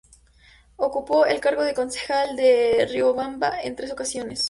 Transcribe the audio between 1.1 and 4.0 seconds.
el cargo de concejal de Riobamba en tres